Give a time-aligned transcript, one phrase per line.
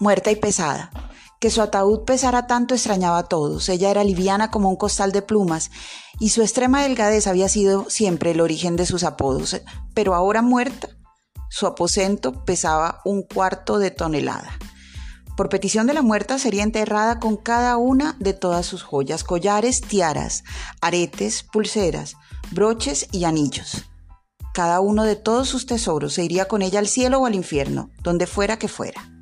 [0.00, 0.90] muerta y pesada.
[1.40, 3.68] Que su ataúd pesara tanto extrañaba a todos.
[3.68, 5.70] Ella era liviana como un costal de plumas,
[6.18, 9.60] y su extrema delgadez había sido siempre el origen de sus apodos.
[9.94, 10.88] Pero ahora muerta,
[11.50, 14.58] su aposento pesaba un cuarto de tonelada.
[15.36, 19.80] Por petición de la muerta sería enterrada con cada una de todas sus joyas, collares,
[19.80, 20.44] tiaras,
[20.80, 22.14] aretes, pulseras,
[22.52, 23.84] broches y anillos.
[24.52, 27.90] Cada uno de todos sus tesoros se iría con ella al cielo o al infierno,
[28.02, 29.13] donde fuera que fuera.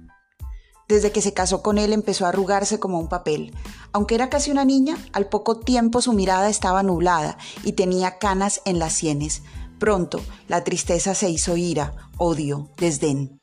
[0.92, 3.54] Desde que se casó con él empezó a arrugarse como un papel.
[3.92, 8.60] Aunque era casi una niña, al poco tiempo su mirada estaba nublada y tenía canas
[8.66, 9.40] en las sienes.
[9.78, 13.40] Pronto la tristeza se hizo ira, odio, desdén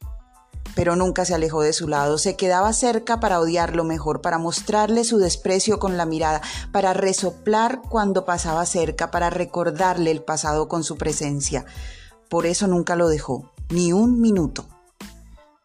[0.76, 5.04] pero nunca se alejó de su lado, se quedaba cerca para odiarlo mejor, para mostrarle
[5.04, 10.84] su desprecio con la mirada, para resoplar cuando pasaba cerca, para recordarle el pasado con
[10.84, 11.66] su presencia.
[12.30, 14.68] Por eso nunca lo dejó, ni un minuto.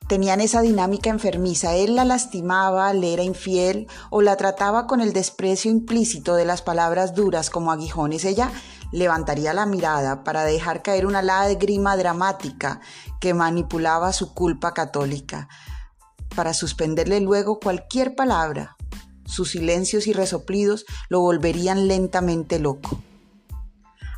[0.09, 5.15] Tenían esa dinámica enfermiza, él la lastimaba, le era infiel o la trataba con el
[5.15, 8.27] desprecio implícito de las palabras duras como aguijones.
[8.27, 8.51] Ella
[8.93, 12.81] levantaría la mirada para dejar caer una lágrima dramática
[13.19, 15.49] que manipulaba su culpa católica,
[16.37, 18.77] para suspenderle luego cualquier palabra.
[19.25, 23.01] Sus silencios y resoplidos lo volverían lentamente loco.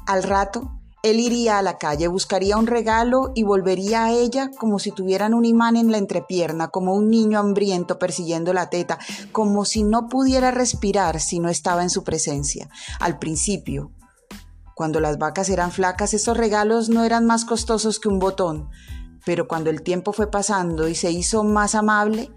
[0.06, 4.79] Al rato, él iría a la calle, buscaría un regalo y volvería a ella como
[4.79, 8.99] si tuvieran un imán en la entrepierna, como un niño hambriento persiguiendo la teta,
[9.33, 12.69] como si no pudiera respirar si no estaba en su presencia.
[12.99, 13.93] Al principio,
[14.75, 18.69] cuando las vacas eran flacas, esos regalos no eran más costosos que un botón,
[19.25, 22.31] pero cuando el tiempo fue pasando y se hizo más amable,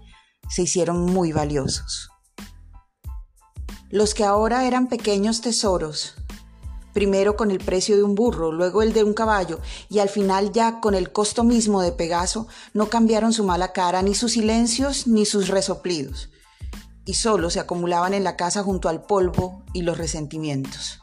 [0.48, 2.10] se hicieron muy valiosos.
[3.90, 6.14] Los que ahora eran pequeños tesoros,
[6.92, 10.52] primero con el precio de un burro, luego el de un caballo y al final
[10.52, 15.06] ya con el costo mismo de Pegaso, no cambiaron su mala cara, ni sus silencios,
[15.06, 16.30] ni sus resoplidos,
[17.04, 21.00] y solo se acumulaban en la casa junto al polvo y los resentimientos.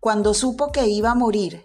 [0.00, 1.62] Cuando supo que iba a morir,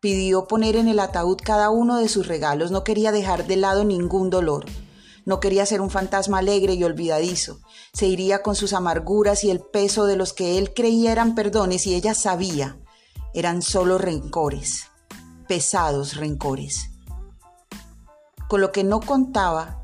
[0.00, 3.84] pidió poner en el ataúd cada uno de sus regalos, no quería dejar de lado
[3.84, 4.66] ningún dolor.
[5.26, 7.60] No quería ser un fantasma alegre y olvidadizo.
[7.92, 11.86] Se iría con sus amarguras y el peso de los que él creía eran perdones
[11.86, 12.79] y ella sabía
[13.34, 14.88] eran solo rencores,
[15.48, 16.90] pesados rencores.
[18.48, 19.80] Con lo que no contaba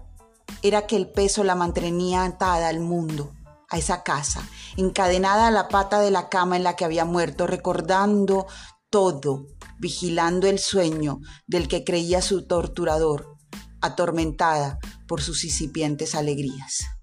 [0.63, 3.33] era que el peso la mantenía atada al mundo,
[3.69, 4.43] a esa casa,
[4.77, 8.47] encadenada a la pata de la cama en la que había muerto, recordando
[8.91, 9.47] todo,
[9.79, 13.37] vigilando el sueño del que creía su torturador,
[13.81, 16.96] atormentada por sus incipientes alegrías.